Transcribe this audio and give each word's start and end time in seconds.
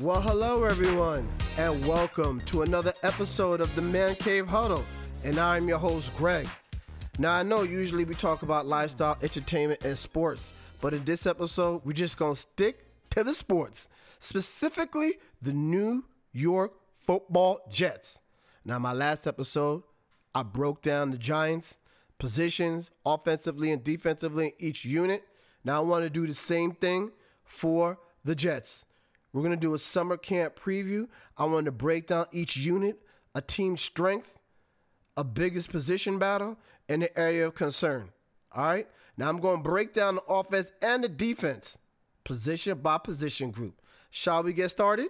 Well, 0.00 0.22
hello, 0.22 0.64
everyone, 0.64 1.28
and 1.58 1.86
welcome 1.86 2.40
to 2.46 2.62
another 2.62 2.94
episode 3.02 3.60
of 3.60 3.74
the 3.74 3.82
Man 3.82 4.16
Cave 4.16 4.48
Huddle. 4.48 4.82
And 5.24 5.38
I'm 5.38 5.68
your 5.68 5.76
host, 5.76 6.16
Greg. 6.16 6.48
Now, 7.18 7.34
I 7.34 7.42
know 7.42 7.64
usually 7.64 8.04
we 8.06 8.14
talk 8.14 8.40
about 8.40 8.66
lifestyle, 8.66 9.18
entertainment, 9.22 9.84
and 9.84 9.98
sports, 9.98 10.54
but 10.80 10.94
in 10.94 11.04
this 11.04 11.26
episode, 11.26 11.82
we're 11.84 11.92
just 11.92 12.16
going 12.16 12.32
to 12.32 12.40
stick 12.40 12.86
to 13.10 13.22
the 13.22 13.34
sports, 13.34 13.90
specifically 14.20 15.18
the 15.42 15.52
New 15.52 16.06
York 16.32 16.72
football 17.06 17.60
Jets. 17.70 18.22
Now, 18.64 18.78
my 18.78 18.94
last 18.94 19.26
episode, 19.26 19.82
I 20.34 20.44
broke 20.44 20.80
down 20.80 21.10
the 21.10 21.18
Giants' 21.18 21.76
positions 22.18 22.90
offensively 23.04 23.70
and 23.70 23.84
defensively 23.84 24.46
in 24.46 24.52
each 24.66 24.82
unit. 24.86 25.24
Now, 25.62 25.82
I 25.82 25.84
want 25.84 26.04
to 26.04 26.10
do 26.10 26.26
the 26.26 26.32
same 26.32 26.72
thing 26.72 27.10
for 27.44 27.98
the 28.24 28.34
Jets. 28.34 28.86
We're 29.32 29.42
going 29.42 29.54
to 29.54 29.56
do 29.56 29.74
a 29.74 29.78
summer 29.78 30.16
camp 30.16 30.58
preview. 30.58 31.08
I 31.36 31.44
want 31.44 31.66
to 31.66 31.72
break 31.72 32.08
down 32.08 32.26
each 32.32 32.56
unit, 32.56 33.00
a 33.34 33.40
team 33.40 33.76
strength, 33.76 34.38
a 35.16 35.24
biggest 35.24 35.70
position 35.70 36.18
battle, 36.18 36.56
and 36.88 37.02
the 37.02 37.18
area 37.18 37.46
of 37.46 37.54
concern. 37.54 38.10
All 38.52 38.64
right? 38.64 38.88
Now 39.16 39.28
I'm 39.28 39.38
going 39.38 39.62
to 39.62 39.68
break 39.68 39.92
down 39.92 40.16
the 40.16 40.22
offense 40.22 40.68
and 40.82 41.04
the 41.04 41.08
defense, 41.08 41.78
position 42.24 42.78
by 42.78 42.98
position 42.98 43.50
group. 43.50 43.80
Shall 44.10 44.42
we 44.42 44.52
get 44.52 44.70
started? 44.70 45.08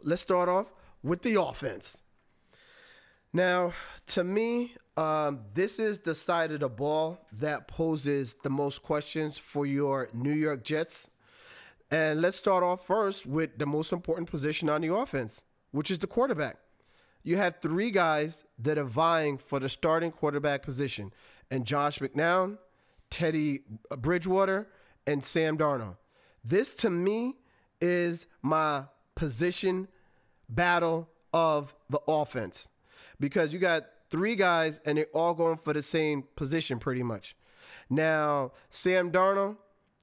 Let's 0.00 0.22
start 0.22 0.48
off 0.48 0.72
with 1.02 1.22
the 1.22 1.40
offense. 1.40 1.96
Now, 3.32 3.72
to 4.08 4.24
me, 4.24 4.74
um, 4.96 5.40
this 5.54 5.78
is 5.78 5.98
the 5.98 6.14
side 6.14 6.52
of 6.52 6.60
the 6.60 6.68
ball 6.68 7.26
that 7.32 7.68
poses 7.68 8.36
the 8.42 8.50
most 8.50 8.82
questions 8.82 9.38
for 9.38 9.66
your 9.66 10.08
New 10.12 10.32
York 10.32 10.64
Jets 10.64 11.08
and 11.90 12.20
let's 12.20 12.36
start 12.36 12.62
off 12.62 12.86
first 12.86 13.26
with 13.26 13.58
the 13.58 13.66
most 13.66 13.92
important 13.92 14.30
position 14.30 14.68
on 14.68 14.82
the 14.82 14.92
offense, 14.92 15.42
which 15.70 15.90
is 15.90 15.98
the 15.98 16.06
quarterback. 16.06 16.56
You 17.22 17.36
have 17.36 17.56
three 17.60 17.90
guys 17.90 18.44
that 18.58 18.78
are 18.78 18.84
vying 18.84 19.38
for 19.38 19.58
the 19.60 19.68
starting 19.68 20.12
quarterback 20.12 20.62
position, 20.62 21.12
and 21.50 21.64
Josh 21.64 21.98
McCown, 21.98 22.58
Teddy 23.10 23.60
Bridgewater, 23.98 24.68
and 25.06 25.24
Sam 25.24 25.56
Darnold. 25.56 25.96
This 26.44 26.74
to 26.76 26.90
me 26.90 27.36
is 27.80 28.26
my 28.42 28.84
position 29.14 29.88
battle 30.48 31.08
of 31.32 31.74
the 31.90 32.00
offense 32.08 32.68
because 33.20 33.52
you 33.52 33.58
got 33.58 33.84
three 34.10 34.36
guys 34.36 34.80
and 34.86 34.98
they're 34.98 35.06
all 35.12 35.34
going 35.34 35.58
for 35.58 35.72
the 35.72 35.82
same 35.82 36.24
position 36.36 36.78
pretty 36.78 37.02
much. 37.02 37.36
Now, 37.90 38.52
Sam 38.70 39.10
Darnold, 39.10 39.56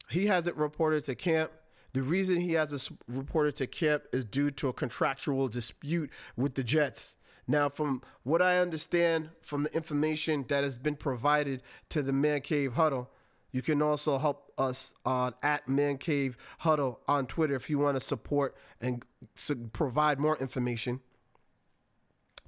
he 0.10 0.28
hasn't 0.28 0.56
reported 0.58 1.06
to 1.06 1.16
camp. 1.16 1.52
The 1.96 2.04
reason 2.04 2.42
he 2.42 2.52
hasn't 2.52 2.90
reported 3.08 3.56
to 3.56 3.68
camp 3.68 4.04
is 4.12 4.26
due 4.26 4.52
to 4.52 4.68
a 4.68 4.74
contractual 4.74 5.48
dispute 5.48 6.10
with 6.36 6.56
the 6.56 6.64
Jets. 6.64 7.16
Now, 7.48 7.70
from 7.70 8.02
what 8.24 8.42
I 8.42 8.60
understand 8.60 9.30
from 9.40 9.64
the 9.64 9.74
information 9.74 10.44
that 10.50 10.66
has 10.66 10.78
been 10.78 10.98
provided 10.98 11.64
to 11.92 12.04
the 12.04 12.12
Man 12.12 12.42
Cave 12.42 12.74
Huddle, 12.74 13.10
you 13.54 13.62
can 13.62 13.82
also 13.82 14.18
help 14.18 14.52
us 14.58 14.94
on 15.06 15.36
at 15.42 15.70
Man 15.70 15.98
Cave 15.98 16.38
Huddle 16.58 17.00
on 17.08 17.28
Twitter 17.28 17.56
if 17.56 17.70
you 17.70 17.80
want 17.80 17.96
to 17.96 18.02
support 18.02 18.58
and 18.82 19.02
provide 19.72 20.20
more 20.20 20.36
information. 20.36 21.00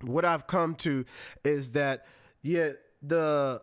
What 0.02 0.26
I've 0.26 0.48
come 0.48 0.76
to 0.76 1.06
is 1.46 1.72
that, 1.72 2.06
yeah, 2.42 2.72
the 3.02 3.62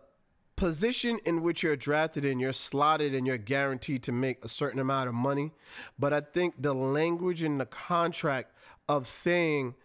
position 0.55 1.19
in 1.25 1.41
which 1.41 1.63
you're 1.63 1.75
drafted 1.75 2.25
in, 2.25 2.39
you're 2.39 2.53
slotted 2.53 3.13
and 3.13 3.27
you're 3.27 3.37
guaranteed 3.37 4.03
to 4.03 4.11
make 4.11 4.43
a 4.43 4.47
certain 4.47 4.79
amount 4.79 5.09
of 5.09 5.15
money. 5.15 5.51
But 5.99 6.13
I 6.13 6.21
think 6.21 6.55
the 6.61 6.73
language 6.73 7.43
in 7.43 7.57
the 7.57 7.65
contract 7.65 8.51
of 8.87 9.07
saying 9.07 9.75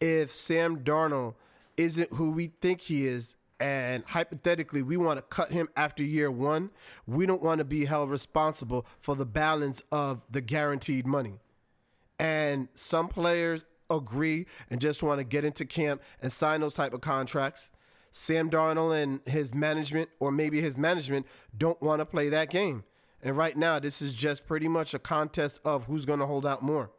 if 0.00 0.34
Sam 0.34 0.80
Darnold 0.80 1.34
isn't 1.76 2.12
who 2.14 2.30
we 2.30 2.52
think 2.60 2.82
he 2.82 3.06
is, 3.06 3.36
and 3.58 4.02
hypothetically 4.06 4.82
we 4.82 4.96
want 4.96 5.18
to 5.18 5.22
cut 5.22 5.52
him 5.52 5.68
after 5.76 6.02
year 6.02 6.30
one, 6.30 6.70
we 7.06 7.26
don't 7.26 7.42
want 7.42 7.58
to 7.58 7.64
be 7.64 7.84
held 7.84 8.08
responsible 8.08 8.86
for 9.00 9.14
the 9.14 9.26
balance 9.26 9.82
of 9.92 10.22
the 10.30 10.40
guaranteed 10.40 11.06
money. 11.06 11.34
And 12.18 12.68
some 12.74 13.08
players 13.08 13.64
agree 13.90 14.46
and 14.70 14.80
just 14.80 15.02
want 15.02 15.18
to 15.18 15.24
get 15.24 15.44
into 15.44 15.64
camp 15.66 16.02
and 16.22 16.32
sign 16.32 16.60
those 16.60 16.74
type 16.74 16.94
of 16.94 17.00
contracts. 17.00 17.70
Sam 18.10 18.50
Darnold 18.50 19.00
and 19.00 19.20
his 19.26 19.54
management, 19.54 20.10
or 20.18 20.32
maybe 20.32 20.60
his 20.60 20.76
management, 20.76 21.26
don't 21.56 21.80
want 21.80 22.00
to 22.00 22.06
play 22.06 22.28
that 22.28 22.50
game. 22.50 22.84
And 23.22 23.36
right 23.36 23.56
now, 23.56 23.78
this 23.78 24.00
is 24.00 24.14
just 24.14 24.46
pretty 24.46 24.68
much 24.68 24.94
a 24.94 24.98
contest 24.98 25.60
of 25.64 25.84
who's 25.84 26.04
going 26.04 26.20
to 26.20 26.26
hold 26.26 26.46
out 26.46 26.62
more. 26.62 26.90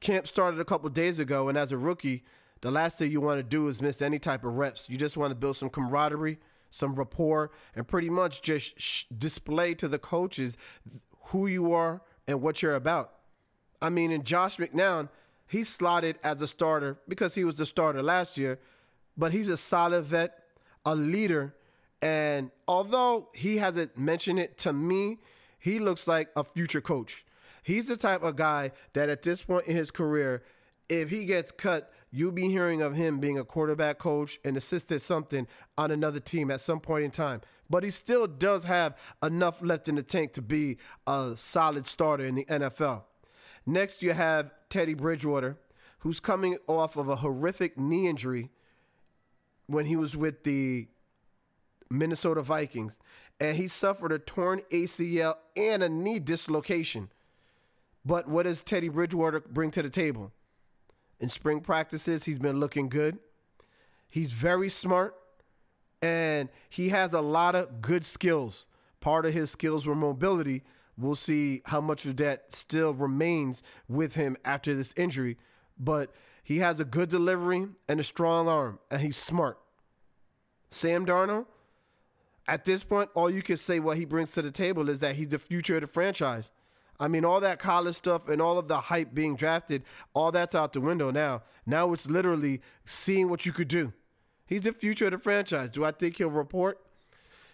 Camp 0.00 0.26
started 0.26 0.60
a 0.60 0.64
couple 0.64 0.88
days 0.90 1.18
ago, 1.18 1.48
and 1.48 1.56
as 1.56 1.72
a 1.72 1.78
rookie, 1.78 2.24
the 2.60 2.70
last 2.70 2.98
thing 2.98 3.10
you 3.10 3.20
want 3.20 3.38
to 3.38 3.42
do 3.42 3.68
is 3.68 3.80
miss 3.80 4.02
any 4.02 4.18
type 4.18 4.44
of 4.44 4.54
reps. 4.54 4.88
You 4.88 4.96
just 4.96 5.16
want 5.16 5.30
to 5.30 5.34
build 5.34 5.56
some 5.56 5.70
camaraderie, 5.70 6.38
some 6.70 6.94
rapport, 6.94 7.50
and 7.74 7.86
pretty 7.86 8.10
much 8.10 8.42
just 8.42 8.78
sh- 8.78 9.04
display 9.16 9.74
to 9.74 9.88
the 9.88 9.98
coaches 9.98 10.56
who 11.26 11.46
you 11.46 11.72
are 11.72 12.02
and 12.28 12.42
what 12.42 12.62
you're 12.62 12.74
about. 12.74 13.12
I 13.80 13.90
mean, 13.90 14.10
in 14.10 14.24
Josh 14.24 14.56
McCown, 14.58 15.08
he's 15.46 15.68
slotted 15.68 16.16
as 16.22 16.40
a 16.42 16.46
starter 16.46 16.98
because 17.08 17.34
he 17.34 17.44
was 17.44 17.56
the 17.56 17.66
starter 17.66 18.02
last 18.02 18.36
year 18.36 18.58
but 19.16 19.32
he's 19.32 19.48
a 19.48 19.56
solid 19.56 20.04
vet, 20.04 20.38
a 20.84 20.94
leader. 20.94 21.54
And 22.02 22.50
although 22.68 23.28
he 23.34 23.56
hasn't 23.58 23.96
mentioned 23.96 24.38
it 24.38 24.58
to 24.58 24.72
me, 24.72 25.18
he 25.58 25.78
looks 25.78 26.06
like 26.06 26.28
a 26.36 26.44
future 26.44 26.80
coach. 26.80 27.24
He's 27.62 27.86
the 27.86 27.96
type 27.96 28.22
of 28.22 28.36
guy 28.36 28.72
that 28.92 29.08
at 29.08 29.22
this 29.22 29.42
point 29.42 29.66
in 29.66 29.74
his 29.74 29.90
career, 29.90 30.42
if 30.88 31.08
he 31.08 31.24
gets 31.24 31.50
cut, 31.50 31.90
you'll 32.10 32.30
be 32.30 32.48
hearing 32.48 32.82
of 32.82 32.94
him 32.94 33.18
being 33.18 33.38
a 33.38 33.44
quarterback 33.44 33.98
coach 33.98 34.38
and 34.44 34.56
assisted 34.56 35.00
something 35.00 35.46
on 35.78 35.90
another 35.90 36.20
team 36.20 36.50
at 36.50 36.60
some 36.60 36.78
point 36.78 37.04
in 37.04 37.10
time. 37.10 37.40
But 37.70 37.82
he 37.82 37.90
still 37.90 38.26
does 38.26 38.64
have 38.64 38.98
enough 39.22 39.62
left 39.62 39.88
in 39.88 39.94
the 39.94 40.02
tank 40.02 40.34
to 40.34 40.42
be 40.42 40.76
a 41.06 41.32
solid 41.36 41.86
starter 41.86 42.26
in 42.26 42.34
the 42.34 42.44
NFL. 42.44 43.04
Next, 43.64 44.02
you 44.02 44.12
have 44.12 44.52
Teddy 44.68 44.92
Bridgewater, 44.92 45.56
who's 46.00 46.20
coming 46.20 46.58
off 46.68 46.96
of 46.96 47.08
a 47.08 47.16
horrific 47.16 47.78
knee 47.78 48.06
injury 48.06 48.50
when 49.66 49.86
he 49.86 49.96
was 49.96 50.16
with 50.16 50.44
the 50.44 50.88
Minnesota 51.90 52.42
Vikings, 52.42 52.96
and 53.40 53.56
he 53.56 53.68
suffered 53.68 54.12
a 54.12 54.18
torn 54.18 54.62
ACL 54.70 55.36
and 55.56 55.82
a 55.82 55.88
knee 55.88 56.18
dislocation. 56.18 57.10
But 58.04 58.28
what 58.28 58.44
does 58.44 58.62
Teddy 58.62 58.88
Bridgewater 58.88 59.40
bring 59.40 59.70
to 59.72 59.82
the 59.82 59.90
table? 59.90 60.32
In 61.20 61.28
spring 61.28 61.60
practices, 61.60 62.24
he's 62.24 62.38
been 62.38 62.60
looking 62.60 62.88
good. 62.88 63.18
He's 64.10 64.32
very 64.32 64.68
smart, 64.68 65.14
and 66.02 66.48
he 66.68 66.90
has 66.90 67.12
a 67.12 67.20
lot 67.20 67.54
of 67.54 67.80
good 67.80 68.04
skills. 68.04 68.66
Part 69.00 69.26
of 69.26 69.32
his 69.32 69.50
skills 69.50 69.86
were 69.86 69.94
mobility. 69.94 70.62
We'll 70.96 71.14
see 71.14 71.62
how 71.66 71.80
much 71.80 72.04
of 72.04 72.16
that 72.18 72.52
still 72.54 72.92
remains 72.92 73.62
with 73.88 74.14
him 74.14 74.36
after 74.44 74.74
this 74.74 74.92
injury. 74.96 75.38
But 75.78 76.12
he 76.44 76.58
has 76.58 76.78
a 76.78 76.84
good 76.84 77.08
delivery 77.08 77.66
and 77.88 77.98
a 77.98 78.04
strong 78.04 78.46
arm, 78.48 78.78
and 78.90 79.00
he's 79.00 79.16
smart. 79.16 79.58
Sam 80.70 81.06
Darnold, 81.06 81.46
at 82.46 82.66
this 82.66 82.84
point, 82.84 83.08
all 83.14 83.30
you 83.30 83.42
can 83.42 83.56
say 83.56 83.80
what 83.80 83.96
he 83.96 84.04
brings 84.04 84.30
to 84.32 84.42
the 84.42 84.50
table 84.50 84.90
is 84.90 85.00
that 85.00 85.16
he's 85.16 85.28
the 85.28 85.38
future 85.38 85.76
of 85.76 85.80
the 85.80 85.86
franchise. 85.86 86.50
I 87.00 87.08
mean, 87.08 87.24
all 87.24 87.40
that 87.40 87.58
college 87.58 87.96
stuff 87.96 88.28
and 88.28 88.40
all 88.42 88.58
of 88.58 88.68
the 88.68 88.78
hype 88.78 89.14
being 89.14 89.34
drafted, 89.34 89.82
all 90.12 90.30
that's 90.30 90.54
out 90.54 90.74
the 90.74 90.80
window 90.80 91.10
now. 91.10 91.42
Now 91.64 91.92
it's 91.92 92.06
literally 92.06 92.60
seeing 92.84 93.30
what 93.30 93.46
you 93.46 93.52
could 93.52 93.68
do. 93.68 93.92
He's 94.46 94.60
the 94.60 94.72
future 94.72 95.06
of 95.06 95.12
the 95.12 95.18
franchise. 95.18 95.70
Do 95.70 95.84
I 95.84 95.90
think 95.90 96.18
he'll 96.18 96.28
report? 96.28 96.78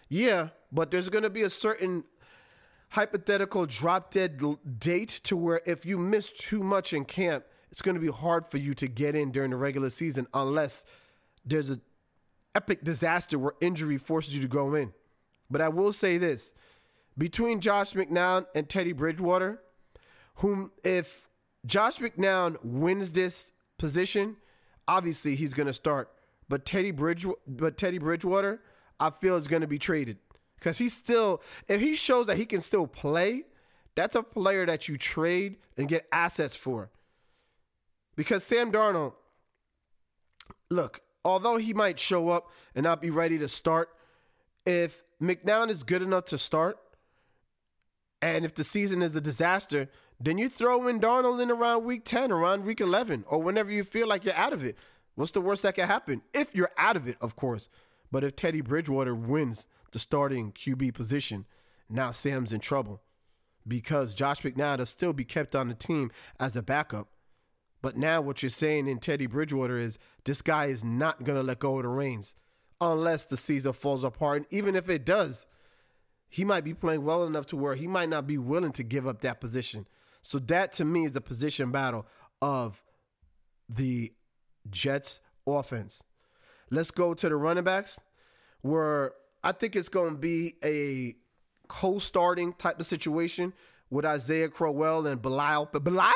Yeah, 0.09 0.49
but 0.71 0.91
there's 0.91 1.07
going 1.07 1.23
to 1.23 1.29
be 1.29 1.43
a 1.43 1.49
certain 1.49 2.03
hypothetical 2.89 3.65
drop 3.65 4.11
dead 4.11 4.41
date 4.77 5.21
to 5.23 5.37
where 5.37 5.61
if 5.65 5.85
you 5.85 5.97
miss 5.97 6.31
too 6.33 6.61
much 6.61 6.91
in 6.91 7.05
camp, 7.05 7.45
it's 7.71 7.81
going 7.81 7.95
to 7.95 8.01
be 8.01 8.11
hard 8.11 8.47
for 8.47 8.57
you 8.57 8.73
to 8.75 8.87
get 8.87 9.15
in 9.15 9.31
during 9.31 9.51
the 9.51 9.57
regular 9.57 9.89
season 9.89 10.27
unless 10.33 10.85
there's 11.45 11.69
an 11.69 11.81
epic 12.53 12.83
disaster 12.83 13.39
where 13.39 13.53
injury 13.61 13.97
forces 13.97 14.35
you 14.35 14.41
to 14.41 14.47
go 14.47 14.75
in. 14.75 14.93
But 15.49 15.61
I 15.61 15.69
will 15.69 15.93
say 15.93 16.17
this 16.17 16.53
between 17.17 17.61
Josh 17.61 17.93
McCown 17.93 18.45
and 18.55 18.67
Teddy 18.67 18.93
Bridgewater, 18.93 19.61
whom, 20.35 20.71
if 20.83 21.27
Josh 21.65 21.97
McCown 21.99 22.57
wins 22.63 23.11
this 23.11 23.51
position, 23.77 24.37
obviously 24.87 25.35
he's 25.35 25.53
going 25.53 25.67
to 25.67 25.73
start. 25.73 26.09
But 26.49 26.65
Teddy 26.65 26.91
Bridge, 26.91 27.25
but 27.47 27.77
Teddy 27.77 27.97
Bridgewater, 27.97 28.61
I 28.99 29.09
feel 29.09 29.35
is 29.35 29.47
going 29.47 29.61
to 29.61 29.67
be 29.67 29.79
traded 29.79 30.17
because 30.55 30.77
he's 30.77 30.93
still. 30.93 31.41
If 31.67 31.79
he 31.79 31.95
shows 31.95 32.27
that 32.27 32.37
he 32.37 32.45
can 32.45 32.61
still 32.61 32.87
play, 32.87 33.43
that's 33.95 34.15
a 34.15 34.23
player 34.23 34.65
that 34.65 34.87
you 34.87 34.97
trade 34.97 35.57
and 35.77 35.87
get 35.87 36.07
assets 36.11 36.55
for. 36.55 36.89
Because 38.15 38.43
Sam 38.43 38.71
Darnold, 38.71 39.13
look, 40.69 41.01
although 41.23 41.57
he 41.57 41.73
might 41.73 41.99
show 41.99 42.29
up 42.29 42.49
and 42.75 42.83
not 42.83 43.01
be 43.01 43.09
ready 43.09 43.37
to 43.39 43.47
start, 43.47 43.89
if 44.65 45.03
McCown 45.21 45.69
is 45.69 45.83
good 45.83 46.01
enough 46.01 46.25
to 46.25 46.37
start, 46.37 46.77
and 48.21 48.45
if 48.45 48.53
the 48.53 48.63
season 48.63 49.01
is 49.01 49.15
a 49.15 49.21
disaster, 49.21 49.89
then 50.19 50.37
you 50.37 50.49
throw 50.49 50.87
in 50.87 50.99
Darnold 50.99 51.41
in 51.41 51.49
around 51.49 51.83
week 51.83 52.05
10, 52.05 52.31
around 52.31 52.65
week 52.65 52.79
11, 52.79 53.25
or 53.27 53.41
whenever 53.41 53.71
you 53.71 53.83
feel 53.83 54.07
like 54.07 54.23
you're 54.23 54.35
out 54.35 54.53
of 54.53 54.63
it. 54.63 54.77
What's 55.15 55.31
the 55.31 55.41
worst 55.41 55.63
that 55.63 55.75
can 55.75 55.87
happen? 55.87 56.21
If 56.33 56.55
you're 56.55 56.71
out 56.77 56.95
of 56.95 57.07
it, 57.07 57.17
of 57.21 57.35
course. 57.35 57.69
But 58.11 58.23
if 58.23 58.35
Teddy 58.35 58.61
Bridgewater 58.61 59.15
wins 59.15 59.65
the 59.91 59.99
starting 59.99 60.51
QB 60.51 60.93
position, 60.93 61.45
now 61.89 62.11
Sam's 62.11 62.53
in 62.53 62.59
trouble 62.59 63.01
because 63.67 64.15
Josh 64.15 64.41
McNabb 64.41 64.79
will 64.79 64.85
still 64.85 65.13
be 65.13 65.25
kept 65.25 65.55
on 65.55 65.67
the 65.67 65.73
team 65.73 66.11
as 66.39 66.55
a 66.55 66.61
backup. 66.61 67.07
But 67.81 67.97
now 67.97 68.21
what 68.21 68.43
you're 68.43 68.49
saying 68.49 68.87
in 68.87 68.99
Teddy 68.99 69.25
Bridgewater 69.25 69.77
is 69.77 69.97
this 70.23 70.41
guy 70.41 70.65
is 70.65 70.83
not 70.83 71.23
going 71.23 71.37
to 71.37 71.43
let 71.43 71.59
go 71.59 71.77
of 71.77 71.83
the 71.83 71.89
reins 71.89 72.35
unless 72.79 73.25
the 73.25 73.37
season 73.37 73.73
falls 73.73 74.03
apart. 74.03 74.37
And 74.37 74.45
even 74.51 74.75
if 74.75 74.89
it 74.89 75.05
does, 75.05 75.45
he 76.29 76.45
might 76.45 76.63
be 76.63 76.73
playing 76.73 77.03
well 77.03 77.25
enough 77.25 77.45
to 77.47 77.57
where 77.57 77.75
he 77.75 77.87
might 77.87 78.09
not 78.09 78.27
be 78.27 78.37
willing 78.37 78.71
to 78.73 78.83
give 78.83 79.07
up 79.07 79.21
that 79.21 79.41
position. 79.41 79.87
So 80.21 80.39
that 80.39 80.73
to 80.73 80.85
me 80.85 81.05
is 81.05 81.11
the 81.11 81.21
position 81.21 81.71
battle 81.71 82.05
of 82.41 82.83
the 83.67 84.13
Jets 84.69 85.19
offense. 85.47 86.03
Let's 86.69 86.91
go 86.91 87.13
to 87.13 87.29
the 87.29 87.35
running 87.35 87.63
backs 87.63 87.99
where 88.61 89.13
I 89.43 89.51
think 89.51 89.75
it's 89.75 89.89
going 89.89 90.11
to 90.11 90.17
be 90.17 90.55
a 90.63 91.15
co-starting 91.67 92.53
type 92.53 92.79
of 92.79 92.85
situation 92.85 93.53
with 93.89 94.05
Isaiah 94.05 94.49
Crowell 94.49 95.07
and 95.07 95.21
Bilal. 95.21 95.69
Bilal? 95.73 96.13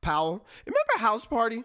Powell. 0.00 0.46
Remember 0.64 0.87
House 0.98 1.24
Party? 1.24 1.64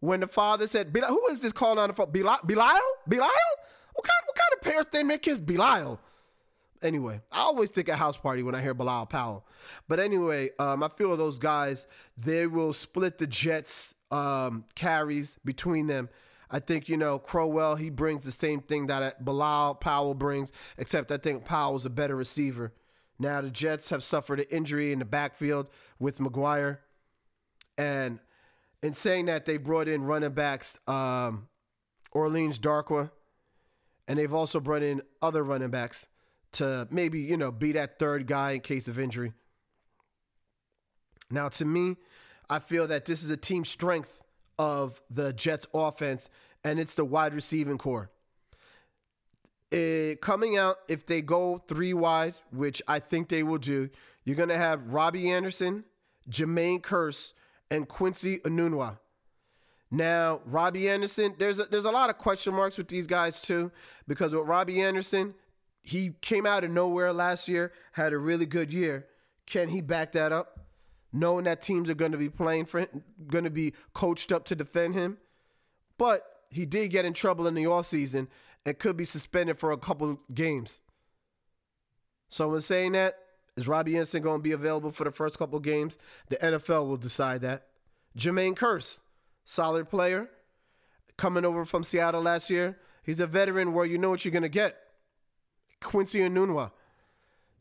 When 0.00 0.20
the 0.20 0.26
father 0.26 0.66
said, 0.66 0.94
who 0.94 1.26
is 1.28 1.40
this 1.40 1.52
calling 1.52 1.78
on 1.78 1.88
the 1.88 1.94
phone? 1.94 2.12
Bilal? 2.12 2.38
Bilal? 2.44 2.80
Bilal? 3.08 3.30
What 3.94 4.04
kind, 4.04 4.22
what 4.26 4.36
kind 4.36 4.52
of 4.54 4.60
parents 4.60 4.90
they 4.92 5.02
make 5.02 5.24
his 5.24 5.40
Bilal? 5.40 5.98
Anyway, 6.82 7.22
I 7.32 7.40
always 7.40 7.70
think 7.70 7.88
a 7.88 7.96
house 7.96 8.18
party 8.18 8.42
when 8.42 8.54
I 8.54 8.60
hear 8.60 8.74
Bilal 8.74 9.06
Powell. 9.06 9.46
But 9.88 9.98
anyway, 9.98 10.50
um, 10.58 10.82
I 10.82 10.88
feel 10.88 11.16
those 11.16 11.38
guys, 11.38 11.86
they 12.18 12.46
will 12.46 12.74
split 12.74 13.16
the 13.16 13.26
Jets 13.26 13.94
um, 14.10 14.64
carries 14.74 15.38
between 15.44 15.86
them. 15.86 16.10
I 16.50 16.60
think, 16.60 16.88
you 16.88 16.96
know, 16.96 17.18
Crowell, 17.18 17.76
he 17.76 17.90
brings 17.90 18.24
the 18.24 18.30
same 18.30 18.60
thing 18.60 18.86
that 18.86 19.02
uh, 19.02 19.12
Bilal 19.20 19.76
Powell 19.76 20.14
brings, 20.14 20.52
except 20.76 21.10
I 21.10 21.16
think 21.16 21.44
Powell's 21.44 21.86
a 21.86 21.90
better 21.90 22.14
receiver. 22.14 22.72
Now, 23.18 23.40
the 23.40 23.50
Jets 23.50 23.88
have 23.88 24.04
suffered 24.04 24.40
an 24.40 24.46
injury 24.50 24.92
in 24.92 24.98
the 24.98 25.04
backfield 25.06 25.68
with 25.98 26.18
McGuire. 26.18 26.78
And 27.78 28.18
in 28.82 28.94
saying 28.94 29.26
that, 29.26 29.46
they 29.46 29.56
brought 29.56 29.88
in 29.88 30.04
running 30.04 30.32
backs 30.32 30.78
um, 30.86 31.48
Orleans 32.12 32.58
Darkwa, 32.58 33.10
and 34.08 34.18
they've 34.18 34.32
also 34.32 34.60
brought 34.60 34.82
in 34.82 35.02
other 35.20 35.42
running 35.42 35.70
backs 35.70 36.08
to 36.52 36.88
maybe, 36.90 37.20
you 37.20 37.36
know, 37.36 37.50
be 37.50 37.72
that 37.72 37.98
third 37.98 38.26
guy 38.26 38.52
in 38.52 38.60
case 38.60 38.88
of 38.88 38.98
injury. 38.98 39.32
Now, 41.30 41.48
to 41.50 41.64
me, 41.64 41.96
I 42.48 42.60
feel 42.60 42.86
that 42.86 43.04
this 43.04 43.22
is 43.22 43.30
a 43.30 43.36
team 43.36 43.64
strength 43.64 44.22
of 44.58 45.00
the 45.10 45.32
Jets 45.32 45.66
offense, 45.74 46.30
and 46.64 46.78
it's 46.78 46.94
the 46.94 47.04
wide 47.04 47.34
receiving 47.34 47.78
corps. 47.78 48.10
It, 49.70 50.20
coming 50.20 50.56
out, 50.56 50.76
if 50.88 51.06
they 51.06 51.22
go 51.22 51.58
three 51.58 51.92
wide, 51.92 52.34
which 52.52 52.80
I 52.86 53.00
think 53.00 53.28
they 53.28 53.42
will 53.42 53.58
do, 53.58 53.90
you're 54.24 54.36
going 54.36 54.48
to 54.48 54.56
have 54.56 54.94
Robbie 54.94 55.30
Anderson, 55.30 55.84
Jermaine 56.30 56.80
Kearse, 56.80 57.32
and 57.70 57.88
Quincy 57.88 58.38
Enunwa. 58.38 58.98
Now, 59.90 60.40
Robbie 60.46 60.88
Anderson, 60.88 61.34
there's 61.38 61.60
a, 61.60 61.64
there's 61.64 61.84
a 61.84 61.90
lot 61.90 62.10
of 62.10 62.18
question 62.18 62.54
marks 62.54 62.76
with 62.76 62.88
these 62.88 63.06
guys 63.06 63.40
too, 63.40 63.70
because 64.08 64.32
with 64.32 64.46
Robbie 64.46 64.82
Anderson, 64.82 65.34
he 65.82 66.10
came 66.20 66.46
out 66.46 66.64
of 66.64 66.70
nowhere 66.70 67.12
last 67.12 67.46
year, 67.46 67.72
had 67.92 68.12
a 68.12 68.18
really 68.18 68.46
good 68.46 68.72
year. 68.72 69.06
Can 69.46 69.68
he 69.68 69.80
back 69.80 70.12
that 70.12 70.32
up? 70.32 70.66
Knowing 71.12 71.44
that 71.44 71.62
teams 71.62 71.88
are 71.88 71.94
going 71.94 72.12
to 72.12 72.18
be 72.18 72.28
playing 72.28 72.66
for 72.66 72.80
him, 72.80 73.04
going 73.28 73.44
to 73.44 73.50
be 73.50 73.72
coached 73.94 74.32
up 74.32 74.44
to 74.46 74.56
defend 74.56 74.94
him. 74.94 75.18
But 75.96 76.22
he 76.50 76.66
did 76.66 76.90
get 76.90 77.04
in 77.04 77.12
trouble 77.12 77.46
in 77.46 77.54
the 77.54 77.64
offseason 77.64 78.26
and 78.66 78.78
could 78.78 78.96
be 78.96 79.04
suspended 79.04 79.58
for 79.58 79.70
a 79.70 79.78
couple 79.78 80.20
games. 80.34 80.80
So, 82.28 82.52
in 82.54 82.60
saying 82.60 82.92
that, 82.92 83.16
is 83.56 83.66
Robbie 83.66 83.94
Anderson 83.94 84.22
going 84.22 84.40
to 84.40 84.42
be 84.42 84.52
available 84.52 84.90
for 84.90 85.04
the 85.04 85.10
first 85.10 85.38
couple 85.38 85.58
games? 85.60 85.98
The 86.28 86.36
NFL 86.36 86.86
will 86.88 86.96
decide 86.96 87.40
that. 87.42 87.66
Jermaine 88.16 88.54
Kearse, 88.54 89.00
solid 89.44 89.88
player, 89.88 90.28
coming 91.16 91.44
over 91.44 91.64
from 91.64 91.82
Seattle 91.82 92.22
last 92.22 92.50
year. 92.50 92.78
He's 93.02 93.20
a 93.20 93.26
veteran 93.26 93.72
where 93.72 93.86
you 93.86 93.98
know 93.98 94.10
what 94.10 94.24
you're 94.24 94.32
going 94.32 94.42
to 94.42 94.48
get. 94.48 94.76
Quincy 95.80 96.20
Enunwa 96.20 96.72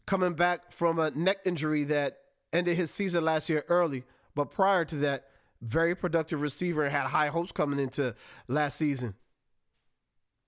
coming 0.06 0.34
back 0.34 0.72
from 0.72 1.00
a 1.00 1.12
neck 1.12 1.38
injury 1.46 1.84
that 1.86 2.20
ended 2.54 2.78
his 2.78 2.92
season 2.92 3.24
last 3.24 3.50
year 3.50 3.64
early, 3.68 4.04
but 4.34 4.52
prior 4.52 4.86
to 4.86 4.96
that, 4.98 5.26
very 5.62 5.96
productive 5.96 6.42
receiver 6.42 6.84
and 6.84 6.92
had 6.92 7.08
high 7.08 7.28
hopes 7.28 7.52
coming 7.52 7.80
into 7.80 8.16
last 8.48 8.78
season. 8.78 9.16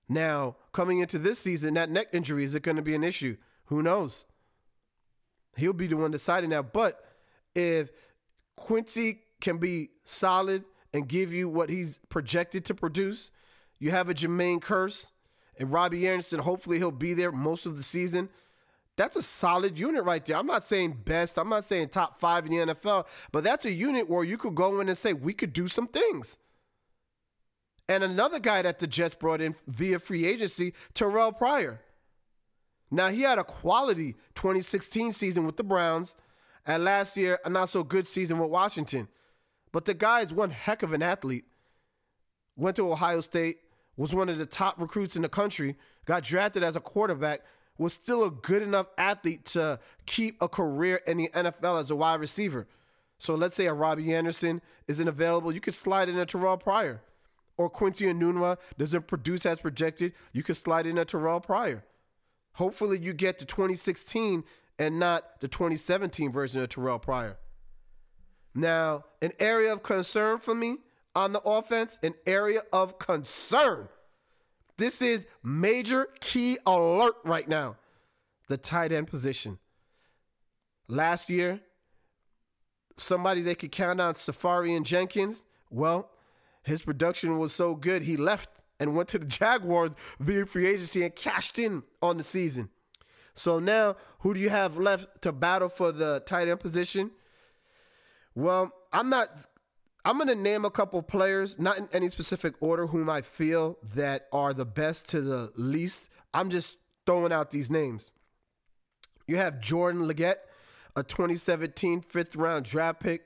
Now, 0.09 0.55
coming 0.73 0.99
into 0.99 1.19
this 1.19 1.39
season, 1.39 1.73
that 1.73 1.89
neck 1.89 2.07
injury 2.13 2.43
is 2.43 2.55
it 2.55 2.63
going 2.63 2.77
to 2.77 2.81
be 2.81 2.95
an 2.95 3.03
issue? 3.03 3.37
Who 3.65 3.81
knows? 3.81 4.25
He'll 5.57 5.73
be 5.73 5.87
the 5.87 5.97
one 5.97 6.11
deciding 6.11 6.51
that. 6.51 6.71
But 6.71 7.03
if 7.55 7.89
Quincy 8.55 9.21
can 9.41 9.57
be 9.57 9.89
solid 10.05 10.63
and 10.93 11.07
give 11.07 11.33
you 11.33 11.49
what 11.49 11.69
he's 11.69 11.99
projected 12.09 12.65
to 12.65 12.75
produce, 12.75 13.31
you 13.79 13.91
have 13.91 14.09
a 14.09 14.13
Jermaine 14.13 14.59
Kearse 14.59 15.11
and 15.59 15.71
Robbie 15.71 16.07
Anderson, 16.07 16.39
hopefully 16.39 16.77
he'll 16.77 16.91
be 16.91 17.13
there 17.13 17.31
most 17.31 17.65
of 17.65 17.77
the 17.77 17.83
season. 17.83 18.29
That's 18.95 19.15
a 19.15 19.21
solid 19.21 19.77
unit 19.77 20.03
right 20.03 20.25
there. 20.25 20.37
I'm 20.37 20.47
not 20.47 20.65
saying 20.65 21.01
best, 21.05 21.37
I'm 21.37 21.49
not 21.49 21.65
saying 21.65 21.89
top 21.89 22.19
five 22.19 22.45
in 22.45 22.51
the 22.51 22.73
NFL, 22.73 23.05
but 23.31 23.43
that's 23.43 23.65
a 23.65 23.71
unit 23.71 24.09
where 24.09 24.23
you 24.23 24.37
could 24.37 24.55
go 24.55 24.79
in 24.79 24.89
and 24.89 24.97
say, 24.97 25.13
we 25.13 25.33
could 25.33 25.53
do 25.53 25.67
some 25.67 25.87
things. 25.87 26.37
And 27.87 28.03
another 28.03 28.39
guy 28.39 28.63
that 28.63 28.79
the 28.79 28.87
Jets 28.87 29.15
brought 29.15 29.39
in 29.39 29.55
via 29.67 29.99
free 29.99 30.25
agency, 30.25 30.73
Terrell 30.93 31.31
Pryor. 31.31 31.81
Now, 32.89 33.09
he 33.09 33.21
had 33.21 33.37
a 33.37 33.43
quality 33.43 34.13
2016 34.35 35.11
season 35.11 35.45
with 35.45 35.57
the 35.57 35.63
Browns, 35.63 36.15
and 36.65 36.83
last 36.83 37.17
year, 37.17 37.39
a 37.43 37.49
not 37.49 37.69
so 37.69 37.83
good 37.83 38.07
season 38.07 38.39
with 38.39 38.49
Washington. 38.49 39.07
But 39.71 39.85
the 39.85 39.93
guy 39.93 40.21
is 40.21 40.33
one 40.33 40.51
heck 40.51 40.83
of 40.83 40.93
an 40.93 41.03
athlete. 41.03 41.45
Went 42.55 42.77
to 42.77 42.91
Ohio 42.91 43.21
State, 43.21 43.59
was 43.97 44.15
one 44.15 44.29
of 44.29 44.37
the 44.37 44.45
top 44.45 44.79
recruits 44.79 45.15
in 45.15 45.21
the 45.21 45.29
country, 45.29 45.75
got 46.05 46.23
drafted 46.23 46.63
as 46.63 46.75
a 46.75 46.79
quarterback, 46.79 47.41
was 47.77 47.93
still 47.93 48.23
a 48.23 48.31
good 48.31 48.61
enough 48.61 48.87
athlete 48.97 49.45
to 49.45 49.79
keep 50.05 50.41
a 50.41 50.47
career 50.47 51.01
in 51.05 51.17
the 51.17 51.29
NFL 51.33 51.79
as 51.79 51.91
a 51.91 51.95
wide 51.95 52.19
receiver. 52.19 52.67
So 53.19 53.35
let's 53.35 53.55
say 53.55 53.65
a 53.65 53.73
Robbie 53.73 54.13
Anderson 54.13 54.61
isn't 54.87 55.07
available, 55.07 55.51
you 55.51 55.61
could 55.61 55.73
slide 55.73 56.09
in 56.09 56.17
a 56.17 56.25
Terrell 56.25 56.57
Pryor. 56.57 57.01
Or 57.57 57.69
Quincy 57.69 58.05
Enunwa 58.05 58.57
doesn't 58.77 59.07
produce 59.07 59.45
as 59.45 59.59
projected, 59.59 60.13
you 60.31 60.43
could 60.43 60.57
slide 60.57 60.85
in 60.85 60.97
a 60.97 61.05
Terrell 61.05 61.39
Pryor. 61.39 61.83
Hopefully 62.57 62.97
you 62.99 63.13
get 63.13 63.37
the 63.37 63.45
2016 63.45 64.43
and 64.79 64.99
not 64.99 65.39
the 65.41 65.47
2017 65.47 66.31
version 66.31 66.59
of 66.63 66.69
Terrell 66.69 66.97
Pryor. 66.97 67.37
Now, 68.55 69.05
an 69.21 69.33
area 69.39 69.71
of 69.71 69.83
concern 69.83 70.39
for 70.39 70.55
me 70.55 70.77
on 71.15 71.33
the 71.33 71.41
offense, 71.41 71.99
an 72.01 72.15
area 72.25 72.61
of 72.73 72.97
concern. 72.97 73.89
This 74.77 75.03
is 75.03 75.27
major 75.43 76.07
key 76.19 76.57
alert 76.65 77.13
right 77.23 77.47
now. 77.47 77.75
The 78.47 78.57
tight 78.57 78.91
end 78.91 79.05
position. 79.05 79.59
Last 80.87 81.29
year, 81.29 81.59
somebody 82.95 83.41
they 83.43 83.53
could 83.53 83.71
count 83.71 84.01
on, 84.01 84.15
Seferian-Jenkins, 84.15 85.43
Well, 85.69 86.09
his 86.63 86.81
production 86.81 87.37
was 87.37 87.53
so 87.53 87.75
good, 87.75 88.01
he 88.01 88.17
left 88.17 88.49
and 88.79 88.95
went 88.95 89.09
to 89.09 89.19
the 89.19 89.25
Jaguars 89.39 89.91
via 90.19 90.45
free 90.45 90.67
agency 90.67 91.03
and 91.03 91.15
cashed 91.15 91.59
in 91.59 91.83
on 92.01 92.17
the 92.17 92.23
season. 92.23 92.69
So 93.33 93.59
now, 93.59 93.97
who 94.19 94.33
do 94.33 94.39
you 94.39 94.49
have 94.49 94.77
left 94.77 95.21
to 95.21 95.31
battle 95.31 95.69
for 95.69 95.91
the 95.91 96.23
tight 96.25 96.47
end 96.47 96.59
position? 96.59 97.11
Well, 98.33 98.71
I'm 98.91 99.09
not 99.09 99.47
I'm 100.07 100.15
going 100.15 100.29
to 100.29 100.35
name 100.35 100.63
a 100.63 100.71
couple 100.71 101.01
players, 101.01 101.59
not 101.59 101.77
in 101.77 101.89
any 101.91 102.07
specific 102.07 102.53
order, 102.61 102.87
whom 102.87 103.09
I 103.09 103.21
feel 103.21 103.77
that 103.93 104.27
are 104.31 104.53
the 104.53 104.63
best 104.63 105.09
to 105.09 105.19
the 105.19 105.51
least. 105.57 106.07
I'm 106.33 106.49
just 106.49 106.77
throwing 107.05 107.33
out 107.33 107.51
these 107.51 107.69
names. 107.69 108.11
You 109.27 109.35
have 109.35 109.59
Jordan 109.59 110.07
Leggett, 110.07 110.39
a 110.95 111.03
2017 111.03 111.99
fifth 111.99 112.37
round 112.37 112.63
draft 112.63 113.01
pick, 113.01 113.23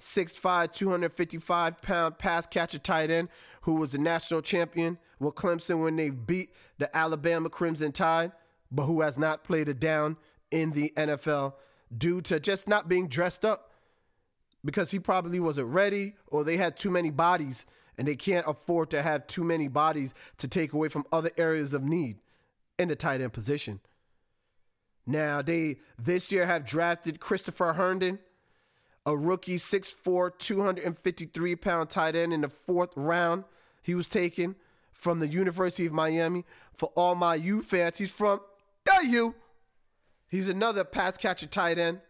6'5, 0.00 0.72
255 0.72 1.82
pound 1.82 2.16
pass 2.16 2.46
catcher 2.46 2.78
tight 2.78 3.10
end, 3.10 3.28
who 3.64 3.76
was 3.76 3.92
the 3.92 3.98
national 3.98 4.42
champion 4.42 4.98
with 5.18 5.34
Clemson 5.34 5.82
when 5.82 5.96
they 5.96 6.10
beat 6.10 6.50
the 6.76 6.94
Alabama 6.94 7.48
Crimson 7.48 7.92
Tide, 7.92 8.32
but 8.70 8.84
who 8.84 9.00
has 9.00 9.16
not 9.16 9.42
played 9.42 9.68
a 9.70 9.74
down 9.74 10.18
in 10.50 10.72
the 10.72 10.92
NFL 10.96 11.54
due 11.96 12.20
to 12.22 12.38
just 12.38 12.68
not 12.68 12.88
being 12.88 13.08
dressed 13.08 13.42
up 13.42 13.72
because 14.64 14.90
he 14.90 14.98
probably 14.98 15.40
wasn't 15.40 15.66
ready 15.68 16.14
or 16.26 16.44
they 16.44 16.58
had 16.58 16.76
too 16.76 16.90
many 16.90 17.10
bodies 17.10 17.64
and 17.96 18.06
they 18.06 18.16
can't 18.16 18.46
afford 18.46 18.90
to 18.90 19.00
have 19.00 19.26
too 19.26 19.44
many 19.44 19.68
bodies 19.68 20.12
to 20.36 20.46
take 20.46 20.74
away 20.74 20.88
from 20.88 21.06
other 21.10 21.30
areas 21.38 21.72
of 21.72 21.82
need 21.82 22.18
in 22.78 22.88
the 22.88 22.96
tight 22.96 23.22
end 23.22 23.32
position. 23.32 23.80
Now 25.06 25.40
they 25.40 25.76
this 25.98 26.30
year 26.30 26.44
have 26.44 26.66
drafted 26.66 27.18
Christopher 27.18 27.72
Herndon, 27.72 28.18
a 29.06 29.16
rookie 29.16 29.56
6'4, 29.56 30.38
253 30.38 31.56
pound 31.56 31.90
tight 31.90 32.16
end 32.16 32.32
in 32.32 32.40
the 32.40 32.48
fourth 32.48 32.90
round. 32.96 33.44
He 33.82 33.94
was 33.94 34.08
taken 34.08 34.56
from 34.92 35.20
the 35.20 35.28
University 35.28 35.86
of 35.86 35.92
Miami. 35.92 36.44
For 36.72 36.90
all 36.96 37.14
my 37.14 37.34
U 37.36 37.62
fans, 37.62 37.98
he's 37.98 38.10
from 38.10 38.40
you. 39.02 39.34
He's 40.28 40.48
another 40.48 40.84
pass 40.84 41.16
catcher 41.16 41.46
tight 41.46 41.78
end 41.78 42.00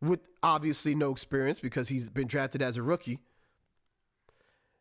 with 0.00 0.20
obviously 0.42 0.94
no 0.94 1.12
experience 1.12 1.60
because 1.60 1.88
he's 1.88 2.10
been 2.10 2.26
drafted 2.26 2.60
as 2.60 2.76
a 2.76 2.82
rookie. 2.82 3.20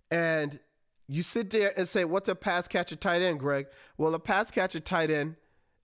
And 0.10 0.60
you 1.08 1.24
sit 1.24 1.52
there 1.52 1.74
and 1.78 1.88
say, 1.88 2.04
What's 2.04 2.28
a 2.28 2.36
pass 2.36 2.68
catcher 2.68 2.96
tight 2.96 3.22
end, 3.22 3.40
Greg? 3.40 3.68
Well, 3.98 4.16
a 4.16 4.20
pass 4.20 4.52
catcher 4.52 4.80
tight 4.80 5.12
end 5.12 5.36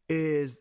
is 0.10 0.60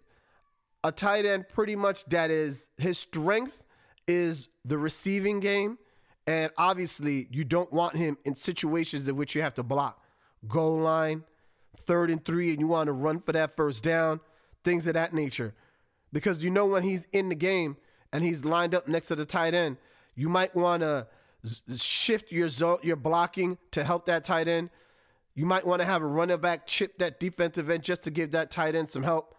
a 0.84 0.92
tight 0.92 1.24
end 1.24 1.48
pretty 1.48 1.74
much 1.74 2.04
that 2.06 2.30
is 2.30 2.68
his 2.76 2.98
strength 2.98 3.62
is 4.06 4.48
the 4.64 4.78
receiving 4.78 5.40
game. 5.40 5.78
And 6.26 6.50
obviously, 6.58 7.28
you 7.30 7.44
don't 7.44 7.72
want 7.72 7.96
him 7.96 8.18
in 8.24 8.34
situations 8.34 9.06
in 9.06 9.16
which 9.16 9.34
you 9.34 9.42
have 9.42 9.54
to 9.54 9.62
block 9.62 10.02
goal 10.48 10.78
line, 10.78 11.24
third 11.76 12.10
and 12.10 12.24
three, 12.24 12.50
and 12.50 12.60
you 12.60 12.66
want 12.66 12.86
to 12.88 12.92
run 12.92 13.20
for 13.20 13.32
that 13.32 13.56
first 13.56 13.82
down, 13.82 14.20
things 14.64 14.86
of 14.86 14.94
that 14.94 15.14
nature. 15.14 15.54
Because 16.12 16.42
you 16.42 16.50
know 16.50 16.66
when 16.66 16.82
he's 16.82 17.06
in 17.12 17.28
the 17.28 17.34
game 17.34 17.76
and 18.12 18.24
he's 18.24 18.44
lined 18.44 18.74
up 18.74 18.88
next 18.88 19.08
to 19.08 19.16
the 19.16 19.24
tight 19.24 19.54
end, 19.54 19.76
you 20.14 20.28
might 20.28 20.54
want 20.54 20.82
to 20.82 21.06
shift 21.76 22.32
your 22.32 22.48
zone, 22.48 22.78
your 22.82 22.96
blocking 22.96 23.58
to 23.72 23.84
help 23.84 24.06
that 24.06 24.24
tight 24.24 24.48
end. 24.48 24.70
You 25.34 25.46
might 25.46 25.66
want 25.66 25.82
to 25.82 25.86
have 25.86 26.02
a 26.02 26.06
running 26.06 26.38
back 26.38 26.66
chip 26.66 26.98
that 26.98 27.20
defensive 27.20 27.68
end 27.68 27.82
just 27.82 28.02
to 28.04 28.10
give 28.10 28.30
that 28.30 28.50
tight 28.50 28.74
end 28.74 28.88
some 28.88 29.02
help. 29.02 29.34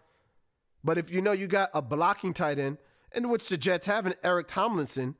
But 0.84 0.96
if 0.96 1.10
you 1.10 1.20
know 1.20 1.32
you 1.32 1.48
got 1.48 1.70
a 1.74 1.82
blocking 1.82 2.32
tight 2.32 2.58
end, 2.58 2.78
in 3.14 3.28
which 3.28 3.48
the 3.48 3.56
Jets 3.56 3.86
have 3.86 4.06
an 4.06 4.14
Eric 4.22 4.48
Tomlinson, 4.48 5.14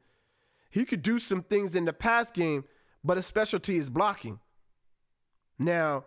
he 0.70 0.84
could 0.84 1.02
do 1.02 1.18
some 1.18 1.42
things 1.42 1.74
in 1.74 1.84
the 1.84 1.92
pass 1.92 2.30
game, 2.30 2.64
but 3.02 3.16
his 3.16 3.26
specialty 3.26 3.76
is 3.76 3.90
blocking. 3.90 4.40
Now, 5.58 6.04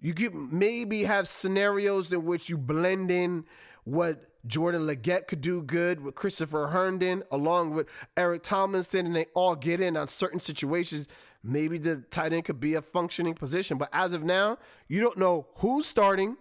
you 0.00 0.14
could 0.14 0.34
maybe 0.34 1.04
have 1.04 1.28
scenarios 1.28 2.12
in 2.12 2.24
which 2.24 2.48
you 2.48 2.56
blend 2.58 3.10
in 3.10 3.44
what 3.84 4.30
Jordan 4.46 4.86
Leggett 4.86 5.28
could 5.28 5.40
do 5.40 5.62
good 5.62 6.00
with 6.00 6.14
Christopher 6.14 6.68
Herndon, 6.68 7.22
along 7.30 7.74
with 7.74 7.88
Eric 8.16 8.42
Tomlinson, 8.42 9.06
and 9.06 9.14
they 9.14 9.26
all 9.34 9.54
get 9.54 9.80
in 9.80 9.96
on 9.96 10.06
certain 10.06 10.40
situations. 10.40 11.08
Maybe 11.42 11.78
the 11.78 11.96
tight 12.10 12.32
end 12.32 12.46
could 12.46 12.60
be 12.60 12.74
a 12.74 12.82
functioning 12.82 13.34
position. 13.34 13.78
But 13.78 13.90
as 13.92 14.12
of 14.12 14.24
now, 14.24 14.58
you 14.88 15.00
don't 15.00 15.18
know 15.18 15.48
who's 15.56 15.86
starting, 15.86 16.36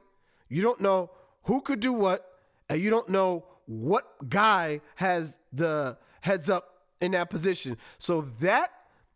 you 0.48 0.62
don't 0.62 0.82
know 0.82 1.12
who 1.44 1.62
could 1.62 1.80
do 1.80 1.94
what, 1.94 2.26
and 2.70 2.80
you 2.80 2.90
don't 2.90 3.10
know 3.10 3.46
what 3.70 4.28
guy 4.28 4.82
has 4.96 5.38
the 5.54 5.96
heads 6.22 6.50
up 6.50 6.86
in 7.00 7.12
that 7.12 7.30
position. 7.30 7.78
So 8.00 8.22
that 8.40 8.72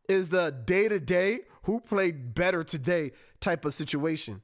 is 0.08 0.30
the 0.30 0.52
day 0.52 0.88
to 0.88 1.00
day 1.00 1.40
who 1.64 1.80
played 1.80 2.36
better 2.36 2.64
today 2.64 3.14
type 3.40 3.66
of 3.66 3.74
situation. 3.74 4.44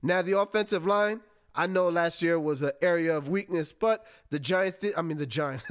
Now, 0.00 0.22
the 0.22 0.38
offensive 0.38 0.86
line, 0.86 1.22
I 1.56 1.66
know 1.66 1.88
last 1.88 2.22
year 2.22 2.38
was 2.38 2.62
an 2.62 2.70
area 2.80 3.16
of 3.16 3.28
weakness, 3.28 3.72
but 3.72 4.06
the 4.30 4.38
Giants 4.38 4.78
did. 4.78 4.94
I 4.96 5.02
mean, 5.02 5.16
the 5.16 5.26
Giants. 5.26 5.64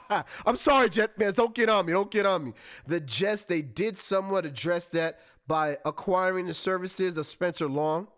I'm 0.44 0.56
sorry, 0.56 0.88
Jet 0.88 1.12
fans. 1.16 1.34
Don't 1.34 1.54
get 1.54 1.68
on 1.68 1.86
me. 1.86 1.92
Don't 1.92 2.10
get 2.10 2.26
on 2.26 2.46
me. 2.46 2.52
The 2.88 2.98
Jets, 2.98 3.44
they 3.44 3.62
did 3.62 3.98
somewhat 3.98 4.44
address 4.44 4.86
that 4.86 5.20
by 5.46 5.78
acquiring 5.84 6.46
the 6.46 6.54
services 6.54 7.16
of 7.16 7.26
Spencer 7.26 7.68
Long. 7.68 8.08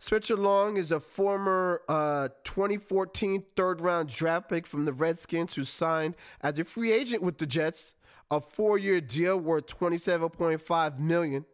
Spencer 0.00 0.36
Long 0.36 0.76
is 0.76 0.92
a 0.92 1.00
former 1.00 1.82
uh, 1.88 2.28
2014 2.44 3.42
third 3.56 3.80
round 3.80 4.08
draft 4.08 4.48
pick 4.48 4.64
from 4.64 4.84
the 4.84 4.92
Redskins 4.92 5.54
who 5.54 5.64
signed 5.64 6.14
as 6.40 6.56
a 6.58 6.64
free 6.64 6.92
agent 6.92 7.20
with 7.20 7.38
the 7.38 7.46
Jets, 7.46 7.96
a 8.30 8.40
four 8.40 8.78
year 8.78 9.00
deal 9.00 9.36
worth 9.36 9.66
27.5 9.66 10.98
million. 11.00 11.44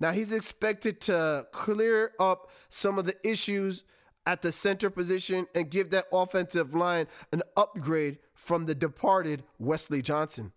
Now 0.00 0.10
he's 0.10 0.32
expected 0.32 1.00
to 1.02 1.46
clear 1.52 2.12
up 2.18 2.50
some 2.68 2.98
of 2.98 3.06
the 3.06 3.16
issues 3.22 3.84
at 4.26 4.42
the 4.42 4.50
center 4.50 4.90
position 4.90 5.46
and 5.54 5.70
give 5.70 5.90
that 5.90 6.06
offensive 6.12 6.74
line 6.74 7.06
an 7.32 7.42
upgrade 7.56 8.18
from 8.34 8.66
the 8.66 8.74
departed 8.74 9.44
Wesley 9.60 10.02
Johnson. 10.02 10.52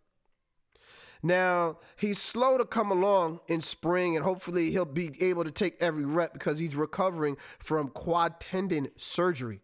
Now, 1.22 1.80
he's 1.98 2.20
slow 2.20 2.58
to 2.58 2.66
come 2.66 2.92
along 2.92 3.42
in 3.48 3.62
spring, 3.62 4.16
and 4.16 4.24
hopefully 4.24 4.72
he'll 4.72 4.86
be 4.86 5.12
able 5.22 5.44
to 5.44 5.52
take 5.52 5.76
every 5.82 6.06
rep 6.06 6.34
because 6.34 6.60
he's 6.60 6.76
recovering 6.76 7.36
from 7.60 7.90
quad 7.90 8.40
tendon 8.40 8.90
surgery. 8.96 9.62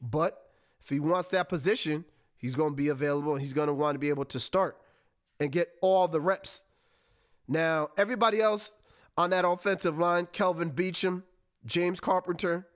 But 0.00 0.50
if 0.80 0.88
he 0.88 0.98
wants 0.98 1.28
that 1.28 1.48
position, 1.48 2.04
he's 2.36 2.56
going 2.56 2.72
to 2.72 2.76
be 2.76 2.88
available. 2.88 3.34
and 3.34 3.42
He's 3.42 3.52
going 3.52 3.68
to 3.68 3.74
want 3.74 3.94
to 3.94 4.00
be 4.00 4.08
able 4.08 4.24
to 4.26 4.40
start 4.40 4.78
and 5.38 5.52
get 5.52 5.70
all 5.80 6.08
the 6.08 6.20
reps. 6.20 6.64
Now, 7.46 7.90
everybody 7.96 8.40
else 8.40 8.72
on 9.16 9.30
that 9.30 9.44
offensive 9.46 9.98
line 9.98 10.26
Kelvin 10.32 10.72
Beachum, 10.72 11.22
James 11.64 12.00
Carpenter, 12.00 12.66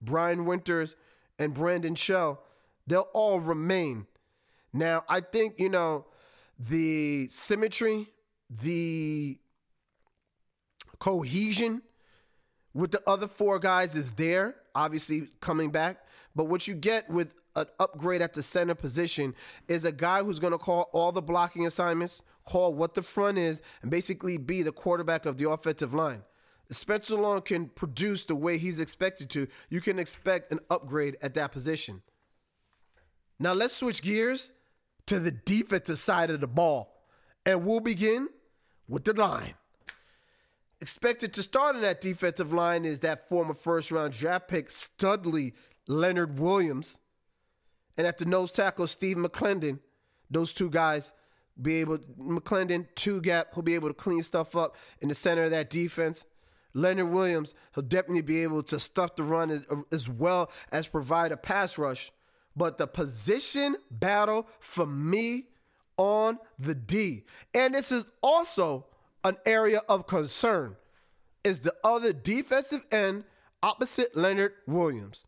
Brian 0.00 0.44
Winters, 0.44 0.94
and 1.38 1.52
Brandon 1.52 1.94
Shell 1.96 2.42
they'll 2.90 3.08
all 3.12 3.40
remain. 3.40 4.06
Now, 4.72 5.04
I 5.08 5.20
think, 5.20 5.58
you 5.58 5.68
know, 5.68 6.06
the 6.68 7.28
symmetry, 7.30 8.08
the 8.50 9.38
cohesion 10.98 11.80
with 12.74 12.92
the 12.92 13.02
other 13.06 13.26
four 13.26 13.58
guys 13.58 13.96
is 13.96 14.12
there, 14.12 14.56
obviously 14.74 15.28
coming 15.40 15.70
back. 15.70 16.04
But 16.36 16.44
what 16.44 16.68
you 16.68 16.74
get 16.74 17.08
with 17.08 17.34
an 17.56 17.66
upgrade 17.80 18.22
at 18.22 18.34
the 18.34 18.42
center 18.42 18.74
position 18.74 19.34
is 19.68 19.84
a 19.84 19.92
guy 19.92 20.22
who's 20.22 20.38
going 20.38 20.52
to 20.52 20.58
call 20.58 20.90
all 20.92 21.12
the 21.12 21.22
blocking 21.22 21.66
assignments, 21.66 22.22
call 22.44 22.74
what 22.74 22.94
the 22.94 23.02
front 23.02 23.38
is, 23.38 23.60
and 23.82 23.90
basically 23.90 24.36
be 24.36 24.62
the 24.62 24.70
quarterback 24.70 25.26
of 25.26 25.38
the 25.38 25.50
offensive 25.50 25.94
line. 25.94 26.22
Spencer 26.70 27.16
Long 27.16 27.42
can 27.42 27.66
produce 27.66 28.22
the 28.24 28.36
way 28.36 28.56
he's 28.56 28.78
expected 28.78 29.28
to. 29.30 29.48
You 29.70 29.80
can 29.80 29.98
expect 29.98 30.52
an 30.52 30.60
upgrade 30.70 31.16
at 31.20 31.34
that 31.34 31.50
position. 31.50 32.02
Now 33.40 33.54
let's 33.54 33.74
switch 33.74 34.02
gears 34.02 34.50
to 35.10 35.18
the 35.18 35.32
defensive 35.32 35.98
side 35.98 36.30
of 36.30 36.40
the 36.40 36.46
ball. 36.46 37.02
And 37.44 37.64
we'll 37.66 37.80
begin 37.80 38.28
with 38.86 39.02
the 39.02 39.12
line. 39.12 39.54
Expected 40.80 41.32
to 41.32 41.42
start 41.42 41.74
on 41.74 41.82
that 41.82 42.00
defensive 42.00 42.52
line 42.52 42.84
is 42.84 43.00
that 43.00 43.28
former 43.28 43.54
first 43.54 43.90
round 43.90 44.12
draft 44.12 44.46
pick, 44.46 44.70
Studley 44.70 45.54
Leonard 45.88 46.38
Williams. 46.38 47.00
And 47.96 48.06
at 48.06 48.18
the 48.18 48.24
nose 48.24 48.52
tackle, 48.52 48.86
Steve 48.86 49.16
McLendon. 49.16 49.80
Those 50.30 50.52
two 50.52 50.70
guys 50.70 51.12
be 51.60 51.80
able 51.80 51.98
McLendon, 51.98 52.86
two 52.94 53.20
gap, 53.20 53.48
he'll 53.52 53.64
be 53.64 53.74
able 53.74 53.88
to 53.88 53.94
clean 53.94 54.22
stuff 54.22 54.54
up 54.54 54.76
in 55.00 55.08
the 55.08 55.14
center 55.16 55.42
of 55.42 55.50
that 55.50 55.70
defense. 55.70 56.24
Leonard 56.72 57.10
Williams, 57.10 57.52
he'll 57.74 57.82
definitely 57.82 58.22
be 58.22 58.44
able 58.44 58.62
to 58.62 58.78
stuff 58.78 59.16
the 59.16 59.24
run 59.24 59.50
as, 59.50 59.66
as 59.90 60.08
well 60.08 60.52
as 60.70 60.86
provide 60.86 61.32
a 61.32 61.36
pass 61.36 61.78
rush. 61.78 62.12
But 62.60 62.76
the 62.76 62.86
position 62.86 63.76
battle 63.90 64.46
for 64.58 64.84
me 64.84 65.46
on 65.96 66.38
the 66.58 66.74
D, 66.74 67.24
and 67.54 67.74
this 67.74 67.90
is 67.90 68.04
also 68.22 68.84
an 69.24 69.38
area 69.46 69.80
of 69.88 70.06
concern, 70.06 70.76
is 71.42 71.60
the 71.60 71.74
other 71.82 72.12
defensive 72.12 72.84
end 72.92 73.24
opposite 73.62 74.14
Leonard 74.14 74.52
Williams. 74.66 75.26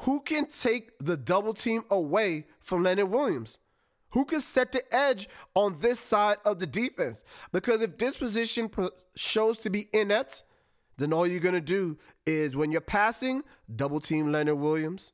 Who 0.00 0.20
can 0.20 0.44
take 0.44 0.90
the 0.98 1.16
double 1.16 1.54
team 1.54 1.84
away 1.90 2.44
from 2.60 2.82
Leonard 2.82 3.08
Williams? 3.08 3.56
Who 4.10 4.26
can 4.26 4.42
set 4.42 4.72
the 4.72 4.82
edge 4.94 5.26
on 5.54 5.80
this 5.80 5.98
side 5.98 6.36
of 6.44 6.58
the 6.58 6.66
defense? 6.66 7.24
Because 7.50 7.80
if 7.80 7.96
this 7.96 8.18
position 8.18 8.70
shows 9.16 9.56
to 9.60 9.70
be 9.70 9.88
inept, 9.94 10.44
then 10.98 11.14
all 11.14 11.26
you're 11.26 11.40
going 11.40 11.54
to 11.54 11.62
do 11.62 11.96
is 12.26 12.54
when 12.54 12.70
you're 12.70 12.82
passing, 12.82 13.42
double 13.74 14.00
team 14.00 14.30
Leonard 14.30 14.58
Williams 14.58 15.12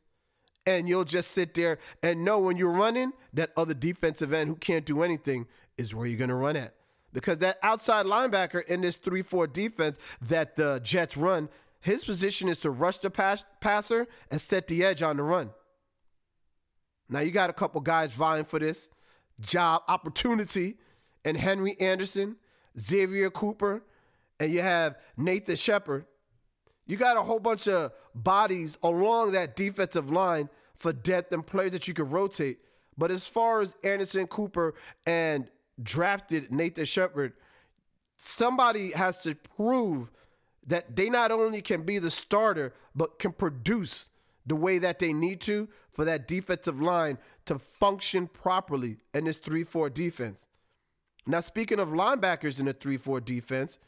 and 0.66 0.88
you'll 0.88 1.04
just 1.04 1.30
sit 1.32 1.54
there 1.54 1.78
and 2.02 2.24
know 2.24 2.38
when 2.38 2.56
you're 2.56 2.70
running 2.70 3.12
that 3.32 3.52
other 3.56 3.74
defensive 3.74 4.32
end 4.32 4.48
who 4.48 4.56
can't 4.56 4.84
do 4.84 5.02
anything 5.02 5.46
is 5.76 5.94
where 5.94 6.06
you're 6.06 6.18
going 6.18 6.28
to 6.28 6.34
run 6.34 6.56
at. 6.56 6.74
Because 7.12 7.38
that 7.38 7.58
outside 7.62 8.06
linebacker 8.06 8.64
in 8.66 8.80
this 8.80 8.96
3 8.96 9.22
4 9.22 9.46
defense 9.46 9.96
that 10.20 10.56
the 10.56 10.80
Jets 10.82 11.16
run, 11.16 11.48
his 11.80 12.04
position 12.04 12.48
is 12.48 12.58
to 12.60 12.70
rush 12.70 12.98
the 12.98 13.10
pass, 13.10 13.44
passer 13.60 14.08
and 14.30 14.40
set 14.40 14.66
the 14.66 14.84
edge 14.84 15.02
on 15.02 15.16
the 15.16 15.22
run. 15.22 15.50
Now, 17.08 17.20
you 17.20 17.30
got 17.30 17.50
a 17.50 17.52
couple 17.52 17.80
guys 17.80 18.12
vying 18.12 18.44
for 18.44 18.58
this 18.58 18.88
job 19.40 19.82
opportunity, 19.88 20.78
and 21.24 21.36
Henry 21.36 21.76
Anderson, 21.80 22.36
Xavier 22.78 23.30
Cooper, 23.30 23.82
and 24.40 24.52
you 24.52 24.62
have 24.62 24.96
Nathan 25.16 25.56
Shepherd. 25.56 26.06
You 26.86 26.96
got 26.96 27.16
a 27.16 27.22
whole 27.22 27.40
bunch 27.40 27.66
of 27.68 27.92
bodies 28.14 28.78
along 28.82 29.32
that 29.32 29.56
defensive 29.56 30.10
line 30.10 30.48
for 30.76 30.92
depth 30.92 31.32
and 31.32 31.46
players 31.46 31.72
that 31.72 31.88
you 31.88 31.94
can 31.94 32.10
rotate. 32.10 32.58
But 32.96 33.10
as 33.10 33.26
far 33.26 33.60
as 33.60 33.74
Anderson 33.82 34.26
Cooper 34.26 34.74
and 35.06 35.50
drafted 35.82 36.52
Nathan 36.52 36.84
Shepherd, 36.84 37.32
somebody 38.18 38.92
has 38.92 39.20
to 39.22 39.34
prove 39.34 40.10
that 40.66 40.94
they 40.96 41.10
not 41.10 41.30
only 41.30 41.60
can 41.60 41.82
be 41.82 41.98
the 41.98 42.10
starter, 42.10 42.72
but 42.94 43.18
can 43.18 43.32
produce 43.32 44.10
the 44.46 44.56
way 44.56 44.78
that 44.78 44.98
they 44.98 45.12
need 45.12 45.40
to 45.42 45.68
for 45.92 46.04
that 46.04 46.28
defensive 46.28 46.80
line 46.80 47.18
to 47.46 47.58
function 47.58 48.26
properly 48.26 48.98
in 49.12 49.24
this 49.24 49.36
3 49.36 49.64
4 49.64 49.90
defense. 49.90 50.46
Now, 51.26 51.40
speaking 51.40 51.78
of 51.78 51.88
linebackers 51.88 52.60
in 52.60 52.66
the 52.66 52.72
3 52.72 52.96
4 52.96 53.20
defense, 53.20 53.78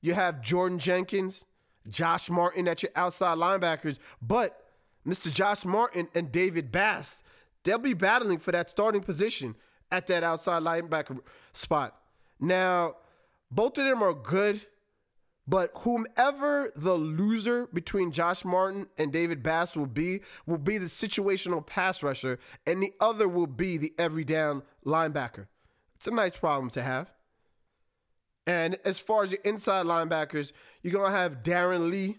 you 0.00 0.14
have 0.14 0.42
Jordan 0.42 0.78
Jenkins, 0.78 1.44
Josh 1.90 2.30
Martin 2.30 2.68
at 2.68 2.82
your 2.82 2.92
outside 2.96 3.38
linebackers, 3.38 3.98
but 4.20 4.62
Mr. 5.06 5.32
Josh 5.32 5.64
Martin 5.64 6.08
and 6.14 6.32
David 6.32 6.72
Bass, 6.72 7.22
they'll 7.64 7.78
be 7.78 7.94
battling 7.94 8.38
for 8.38 8.52
that 8.52 8.70
starting 8.70 9.02
position 9.02 9.54
at 9.92 10.06
that 10.08 10.24
outside 10.24 10.62
linebacker 10.62 11.20
spot. 11.52 11.96
Now, 12.40 12.96
both 13.50 13.78
of 13.78 13.84
them 13.84 14.02
are 14.02 14.12
good, 14.12 14.66
but 15.46 15.70
whomever 15.78 16.70
the 16.74 16.94
loser 16.94 17.68
between 17.68 18.10
Josh 18.10 18.44
Martin 18.44 18.88
and 18.98 19.12
David 19.12 19.42
Bass 19.42 19.76
will 19.76 19.86
be, 19.86 20.20
will 20.44 20.58
be 20.58 20.78
the 20.78 20.86
situational 20.86 21.64
pass 21.64 22.02
rusher, 22.02 22.38
and 22.66 22.82
the 22.82 22.92
other 23.00 23.28
will 23.28 23.46
be 23.46 23.76
the 23.76 23.92
every 23.96 24.24
down 24.24 24.62
linebacker. 24.84 25.46
It's 25.94 26.08
a 26.08 26.10
nice 26.10 26.36
problem 26.36 26.70
to 26.70 26.82
have. 26.82 27.12
And 28.46 28.78
as 28.84 28.98
far 28.98 29.24
as 29.24 29.32
your 29.32 29.40
inside 29.44 29.86
linebackers, 29.86 30.52
you're 30.82 30.92
going 30.92 31.10
to 31.10 31.18
have 31.18 31.42
Darron 31.42 31.90
Lee 31.90 32.18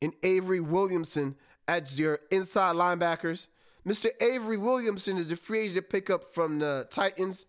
and 0.00 0.12
Avery 0.22 0.60
Williamson 0.60 1.36
as 1.66 1.98
your 1.98 2.20
inside 2.30 2.74
linebackers. 2.76 3.48
Mr. 3.86 4.10
Avery 4.20 4.56
Williamson 4.56 5.18
is 5.18 5.28
the 5.28 5.36
free 5.36 5.60
agent 5.60 5.88
pickup 5.88 6.32
from 6.32 6.58
the 6.58 6.86
Titans. 6.90 7.46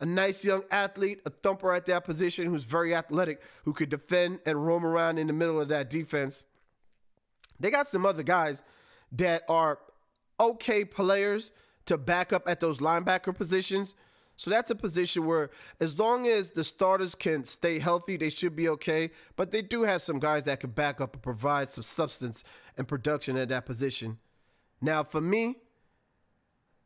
A 0.00 0.06
nice 0.06 0.44
young 0.44 0.62
athlete, 0.70 1.20
a 1.26 1.30
thumper 1.30 1.72
at 1.72 1.86
that 1.86 2.04
position 2.04 2.46
who's 2.46 2.62
very 2.62 2.94
athletic, 2.94 3.42
who 3.64 3.72
could 3.72 3.88
defend 3.88 4.38
and 4.46 4.64
roam 4.64 4.86
around 4.86 5.18
in 5.18 5.26
the 5.26 5.32
middle 5.32 5.60
of 5.60 5.68
that 5.68 5.90
defense. 5.90 6.46
They 7.58 7.70
got 7.70 7.88
some 7.88 8.06
other 8.06 8.22
guys 8.22 8.62
that 9.10 9.42
are 9.48 9.80
okay 10.38 10.84
players 10.84 11.50
to 11.86 11.98
back 11.98 12.32
up 12.32 12.48
at 12.48 12.60
those 12.60 12.78
linebacker 12.78 13.34
positions. 13.34 13.96
So 14.38 14.50
that's 14.50 14.70
a 14.70 14.76
position 14.76 15.26
where, 15.26 15.50
as 15.80 15.98
long 15.98 16.28
as 16.28 16.50
the 16.50 16.62
starters 16.62 17.16
can 17.16 17.44
stay 17.44 17.80
healthy, 17.80 18.16
they 18.16 18.30
should 18.30 18.54
be 18.54 18.68
okay. 18.68 19.10
But 19.34 19.50
they 19.50 19.62
do 19.62 19.82
have 19.82 20.00
some 20.00 20.20
guys 20.20 20.44
that 20.44 20.60
can 20.60 20.70
back 20.70 21.00
up 21.00 21.14
and 21.14 21.22
provide 21.22 21.72
some 21.72 21.82
substance 21.82 22.44
and 22.76 22.86
production 22.86 23.36
at 23.36 23.48
that 23.48 23.66
position. 23.66 24.18
Now, 24.80 25.02
for 25.02 25.20
me, 25.20 25.56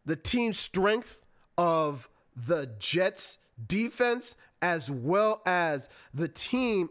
the 0.07 0.17
team 0.17 0.55
strength 0.55 1.27
of 1.59 2.09
the 2.35 2.71
Jets 2.79 3.37
defense 3.65 4.35
as 4.63 4.91
well 4.91 5.43
as 5.45 5.91
the 6.15 6.29
team 6.29 6.89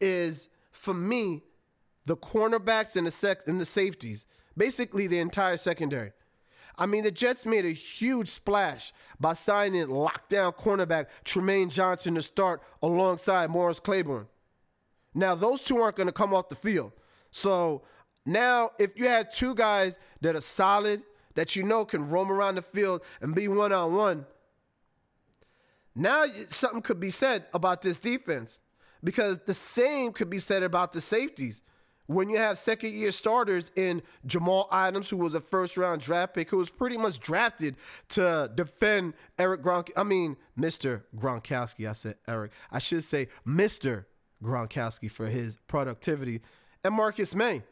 is 0.00 0.48
for 0.72 0.94
me 0.94 1.42
the 2.06 2.16
cornerbacks 2.16 2.96
and 2.96 3.06
the 3.06 3.10
sec 3.10 3.46
and 3.46 3.60
the 3.60 3.66
safeties. 3.66 4.24
Basically 4.56 5.06
the 5.06 5.18
entire 5.18 5.58
secondary. 5.58 6.12
I 6.78 6.86
mean, 6.86 7.04
the 7.04 7.10
Jets 7.10 7.46
made 7.46 7.64
a 7.64 7.70
huge 7.70 8.28
splash 8.28 8.92
by 9.18 9.34
signing 9.34 9.86
lockdown 9.86 10.54
cornerback 10.54 11.06
Trumaine 11.24 11.70
Johnson 11.70 12.14
to 12.16 12.22
start 12.22 12.62
alongside 12.82 13.50
Morris 13.50 13.80
Claiborne. 13.80 14.26
Now, 15.14 15.34
those 15.34 15.62
two 15.62 15.78
aren't 15.78 15.96
going 15.96 16.08
to 16.08 16.12
come 16.12 16.34
off 16.34 16.50
the 16.50 16.54
field. 16.54 16.92
So 17.30 17.82
now, 18.26 18.72
if 18.78 18.98
you 18.98 19.08
have 19.08 19.32
two 19.32 19.54
guys 19.54 19.96
that 20.20 20.36
are 20.36 20.40
solid, 20.42 21.02
that 21.34 21.56
you 21.56 21.62
know 21.62 21.84
can 21.84 22.08
roam 22.10 22.30
around 22.30 22.56
the 22.56 22.62
field 22.62 23.02
and 23.20 23.34
be 23.34 23.48
one 23.48 23.72
on 23.72 23.94
one, 23.94 24.26
now 25.94 26.26
something 26.50 26.82
could 26.82 27.00
be 27.00 27.10
said 27.10 27.46
about 27.54 27.80
this 27.80 27.96
defense 27.96 28.60
because 29.02 29.38
the 29.46 29.54
same 29.54 30.12
could 30.12 30.28
be 30.28 30.38
said 30.38 30.62
about 30.62 30.92
the 30.92 31.00
safeties 31.00 31.62
when 32.06 32.28
you 32.30 32.38
have 32.38 32.58
second 32.58 32.92
year 32.92 33.10
starters 33.10 33.70
in 33.76 34.02
Jamal 34.24 34.68
Adams, 34.70 35.10
who 35.10 35.16
was 35.16 35.34
a 35.34 35.40
first 35.40 35.76
round 35.76 36.00
draft 36.00 36.34
pick, 36.34 36.50
who 36.50 36.58
was 36.58 36.70
pretty 36.70 36.96
much 36.96 37.18
drafted 37.18 37.76
to 38.10 38.50
defend 38.54 39.14
Eric 39.38 39.62
Gronk. 39.62 39.90
I 39.96 40.04
mean, 40.04 40.36
Mr. 40.58 41.02
Gronkowski. 41.16 41.88
I 41.88 41.92
said 41.92 42.16
Eric. 42.28 42.52
I 42.70 42.78
should 42.78 43.04
say 43.04 43.28
Mr. 43.46 44.04
Gronkowski 44.42 45.10
for 45.10 45.26
his 45.26 45.56
productivity, 45.66 46.40
and 46.84 46.94
Marcus 46.94 47.34
Maye. 47.34 47.62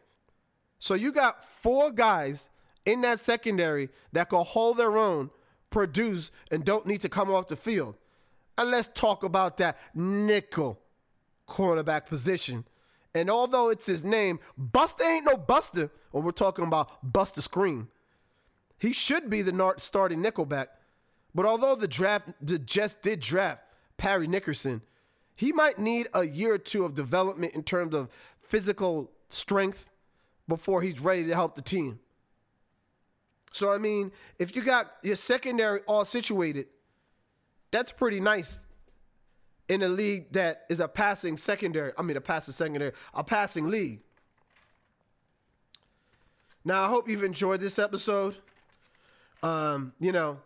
So 0.79 0.95
you 0.95 1.13
got 1.13 1.45
four 1.45 1.91
guys 1.91 2.51
in 2.85 3.01
that 3.03 3.21
secondary 3.21 3.91
that 4.13 4.29
can 4.29 4.45
hold 4.45 4.77
their 4.77 4.97
own, 4.99 5.31
produce, 5.71 6.31
and 6.51 6.65
don't 6.65 6.87
need 6.87 7.01
to 7.03 7.09
come 7.09 7.31
off 7.31 7.49
the 7.49 7.57
field. 7.57 7.97
And 8.59 8.71
let's 8.71 8.89
talk 8.95 9.23
about 9.23 9.57
that 9.59 9.79
nickel 9.95 10.81
cornerback 11.49 12.07
position 12.07 12.65
and 13.15 13.31
although 13.31 13.71
it's 13.71 13.87
his 13.87 14.03
name, 14.03 14.41
Buster 14.59 15.05
ain't 15.05 15.25
no 15.25 15.37
Buster 15.37 15.91
when 16.11 16.25
we're 16.25 16.33
talking 16.33 16.65
about 16.65 17.13
Buster 17.13 17.41
Skrine. 17.41 17.87
He 18.77 18.93
should 18.93 19.31
be 19.31 19.43
the 19.43 19.75
starting 19.79 20.23
nickelback. 20.23 20.67
But 21.35 21.47
although 21.47 21.75
the 21.75 21.89
draft 21.89 22.29
the 22.41 22.59
did 22.59 23.21
draft 23.21 23.63
Parry 23.97 24.27
Nickerson, 24.27 24.83
he 25.35 25.53
might 25.53 25.79
need 25.79 26.09
a 26.15 26.25
year 26.25 26.55
or 26.55 26.59
two 26.59 26.85
of 26.85 26.95
development 26.95 27.55
in 27.55 27.63
terms 27.63 27.95
of 27.95 28.09
physical 28.41 29.11
strength 29.29 29.91
before 30.47 30.83
he's 30.83 31.01
ready 31.01 31.25
to 31.25 31.35
help 31.35 31.55
the 31.57 31.63
team. 31.63 31.99
So 33.51 33.73
I 33.73 33.79
mean, 33.79 34.13
if 34.39 34.55
you 34.55 34.63
got 34.63 34.93
your 35.03 35.17
secondary 35.17 35.81
all 35.87 36.05
situated, 36.05 36.67
that's 37.71 37.91
pretty 37.91 38.21
nice 38.21 38.59
in 39.69 39.83
a 39.83 39.89
league 39.89 40.33
that 40.33 40.65
is 40.69 40.81
a 40.81 40.89
passing 40.89 41.37
secondary, 41.37 41.93
I 41.97 42.03
mean, 42.03 42.17
a 42.17 42.21
passing 42.21 42.53
secondary, 42.53 42.93
a 43.15 43.25
passing 43.25 43.69
league. 43.69 44.01
Now, 46.65 46.85
I 46.85 46.89
hope 46.89 47.09
you've 47.09 47.25
enjoyed 47.25 47.61
this 47.61 47.79
episode. 47.79 48.37
Um, 49.43 49.93
you 50.01 50.13
know, 50.13 50.39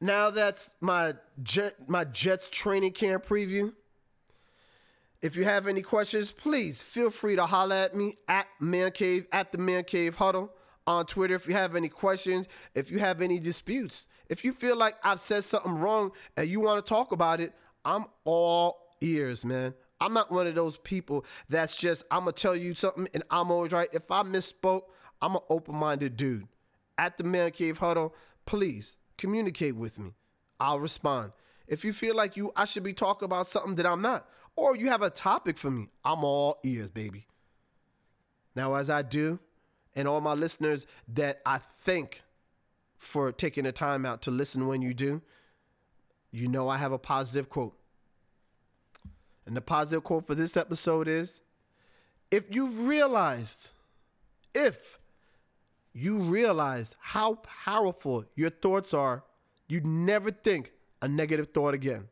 now 0.00 0.30
that's 0.30 0.74
my 0.80 1.14
jet, 1.42 1.88
my 1.88 2.04
Jets 2.04 2.48
training 2.50 2.92
camp 2.92 3.26
preview. 3.26 3.72
If 5.22 5.34
you 5.34 5.44
have 5.44 5.66
any 5.66 5.80
questions, 5.80 6.32
please 6.32 6.82
feel 6.82 7.10
free 7.10 7.36
to 7.36 7.46
holler 7.46 7.76
at 7.76 7.96
me 7.96 8.16
at 8.28 8.46
Man 8.60 8.90
Cave, 8.92 9.26
at 9.32 9.50
the 9.50 9.58
Man 9.58 9.84
Cave 9.84 10.16
Huddle 10.16 10.52
on 10.86 11.06
Twitter. 11.06 11.34
If 11.34 11.48
you 11.48 11.54
have 11.54 11.74
any 11.74 11.88
questions, 11.88 12.46
if 12.74 12.90
you 12.90 12.98
have 12.98 13.22
any 13.22 13.38
disputes, 13.38 14.06
if 14.28 14.44
you 14.44 14.52
feel 14.52 14.76
like 14.76 14.96
I've 15.02 15.20
said 15.20 15.44
something 15.44 15.74
wrong 15.78 16.12
and 16.36 16.48
you 16.48 16.60
want 16.60 16.84
to 16.84 16.88
talk 16.88 17.12
about 17.12 17.40
it, 17.40 17.54
I'm 17.86 18.06
all 18.24 18.76
ears, 19.00 19.44
man. 19.44 19.72
I'm 20.00 20.12
not 20.12 20.30
one 20.30 20.46
of 20.46 20.54
those 20.54 20.76
people 20.76 21.24
that's 21.48 21.76
just, 21.76 22.04
I'm 22.10 22.26
to 22.26 22.32
tell 22.32 22.56
you 22.56 22.74
something 22.74 23.08
and 23.14 23.22
I'm 23.30 23.50
always 23.50 23.72
right. 23.72 23.88
If 23.92 24.10
I 24.10 24.22
misspoke, 24.24 24.82
I'm 25.22 25.36
an 25.36 25.42
open 25.48 25.76
minded 25.76 26.16
dude. 26.16 26.48
At 26.98 27.16
the 27.16 27.24
Man 27.24 27.52
Cave 27.52 27.78
Huddle, 27.78 28.14
please 28.44 28.96
communicate 29.16 29.76
with 29.76 29.98
me. 29.98 30.14
I'll 30.58 30.80
respond. 30.80 31.32
If 31.68 31.84
you 31.84 31.92
feel 31.92 32.16
like 32.16 32.36
you, 32.36 32.52
I 32.56 32.64
should 32.64 32.82
be 32.82 32.92
talking 32.92 33.24
about 33.24 33.46
something 33.46 33.76
that 33.76 33.86
I'm 33.86 34.02
not, 34.02 34.28
or 34.56 34.76
you 34.76 34.88
have 34.88 35.02
a 35.02 35.10
topic 35.10 35.56
for 35.56 35.70
me, 35.70 35.88
I'm 36.04 36.24
all 36.24 36.58
ears, 36.64 36.90
baby. 36.90 37.26
Now, 38.54 38.74
as 38.74 38.90
I 38.90 39.02
do, 39.02 39.38
and 39.94 40.08
all 40.08 40.20
my 40.20 40.34
listeners 40.34 40.86
that 41.08 41.40
I 41.46 41.58
thank 41.58 42.22
for 42.98 43.32
taking 43.32 43.64
the 43.64 43.72
time 43.72 44.04
out 44.04 44.22
to 44.22 44.30
listen 44.30 44.66
when 44.66 44.82
you 44.82 44.92
do, 44.94 45.22
you 46.30 46.48
know 46.48 46.68
I 46.68 46.76
have 46.78 46.92
a 46.92 46.98
positive 46.98 47.48
quote. 47.48 47.76
And 49.46 49.56
the 49.56 49.60
positive 49.60 50.02
quote 50.02 50.26
for 50.26 50.34
this 50.34 50.56
episode 50.56 51.08
is 51.08 51.40
if 52.30 52.54
you 52.54 52.66
realized, 52.66 53.70
if 54.54 54.98
you 55.92 56.18
realized 56.18 56.94
how 56.98 57.36
powerful 57.64 58.24
your 58.34 58.50
thoughts 58.50 58.92
are, 58.92 59.24
you'd 59.68 59.86
never 59.86 60.30
think 60.30 60.72
a 61.00 61.08
negative 61.08 61.48
thought 61.54 61.74
again. 61.74 62.08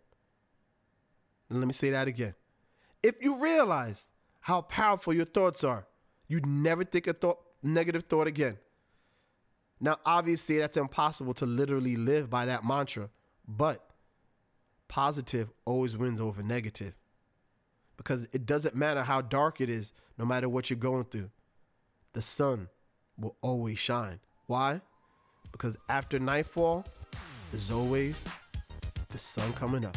And 1.51 1.61
let 1.61 1.67
me 1.67 1.73
say 1.73 1.91
that 1.91 2.09
again. 2.09 2.35
If 3.03 3.17
you 3.21 3.37
realized 3.37 4.07
how 4.41 4.63
powerful 4.63 5.13
your 5.13 5.27
thoughts 5.27 5.65
are, 5.65 5.87
you'd 6.29 6.47
never 6.47 6.85
think 6.85 7.07
a 7.07 7.13
thought, 7.13 7.39
negative 7.63 8.05
thought 8.05 8.27
again. 8.27 8.59
Now, 9.81 9.99
obviously, 10.07 10.59
that's 10.59 10.77
impossible 10.77 11.35
to 11.35 11.47
literally 11.47 11.97
live 11.97 12.31
by 12.31 12.47
that 12.47 12.65
mantra, 12.65 13.11
but 13.47 13.85
positive 14.95 15.51
always 15.65 15.97
wins 15.97 16.21
over 16.21 16.41
negative. 16.41 16.95
Because 17.97 18.29
it 18.33 18.47
doesn't 18.47 18.77
matter 18.77 19.03
how 19.03 19.23
dark 19.23 19.61
it 19.61 19.69
is, 19.69 19.93
no 20.19 20.25
matter 20.25 20.49
what 20.49 20.71
you're 20.71 20.77
going 20.77 21.03
through, 21.07 21.31
the 22.13 22.23
sun 22.23 22.69
will 23.19 23.37
always 23.43 23.77
shine. 23.77 24.21
Why? 24.47 24.81
Because 25.51 25.77
after 25.89 26.21
nightfall 26.21 26.87
is 27.53 27.73
always 27.73 28.25
the 29.09 29.19
sun 29.19 29.53
coming 29.55 29.85
up. 29.85 29.97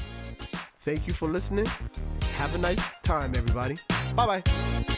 Thank 0.79 1.05
you 1.05 1.13
for 1.13 1.29
listening. 1.29 1.67
Have 2.37 2.55
a 2.55 2.57
nice 2.57 2.81
time, 3.03 3.35
everybody. 3.35 3.77
Bye 4.15 4.41
bye. 4.41 4.96